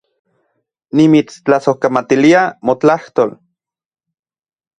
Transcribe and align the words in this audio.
Nimitstlasojkamatilia 0.99 2.41
motlajtol 2.71 3.37